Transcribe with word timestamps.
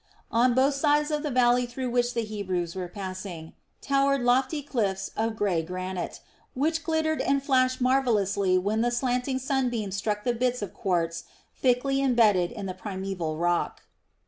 On 0.31 0.55
both 0.55 0.73
sides 0.73 1.11
of 1.11 1.21
the 1.21 1.29
valley 1.29 1.67
through 1.67 1.91
which 1.91 2.15
the 2.15 2.23
Hebrews 2.23 2.73
were 2.75 2.87
passing 2.87 3.53
towered 3.81 4.21
lofty 4.23 4.63
cliffs 4.63 5.11
of 5.15 5.35
grey 5.35 5.61
granite, 5.61 6.21
which 6.55 6.83
glittered 6.83 7.21
and 7.21 7.43
flashed 7.43 7.79
marvellously 7.79 8.57
when 8.57 8.81
the 8.81 8.89
slanting 8.89 9.37
sunbeams 9.37 9.95
struck 9.95 10.23
the 10.23 10.33
bits 10.33 10.63
of 10.63 10.73
quartz 10.73 11.25
thickly 11.55 12.01
imbedded 12.01 12.51
in 12.51 12.65
the 12.65 12.73
primeval 12.73 13.37
rock. 13.37 13.83